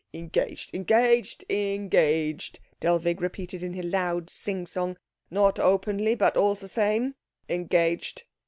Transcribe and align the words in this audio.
"Engaged, 0.15 0.73
engaged, 0.73 1.45
engaged," 1.47 2.59
Dellwig 2.79 3.21
repeated 3.21 3.61
in 3.61 3.77
a 3.77 3.83
loud 3.83 4.31
sing 4.31 4.65
song, 4.65 4.97
"not 5.29 5.59
openly, 5.59 6.15
but 6.15 6.35
all 6.35 6.55
the 6.55 6.67
same 6.67 7.13
engaged." 7.47 8.23